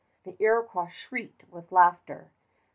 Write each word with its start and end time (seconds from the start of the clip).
The 0.23 0.35
Iroquois 0.41 0.87
shrieked 0.89 1.43
with 1.51 1.71
laughter. 1.71 2.31